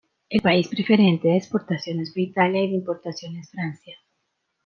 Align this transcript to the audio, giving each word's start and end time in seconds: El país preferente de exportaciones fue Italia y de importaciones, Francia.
El 0.29 0.41
país 0.41 0.67
preferente 0.67 1.27
de 1.27 1.37
exportaciones 1.37 2.11
fue 2.11 2.23
Italia 2.23 2.63
y 2.63 2.69
de 2.71 2.73
importaciones, 2.75 3.51
Francia. 3.51 3.95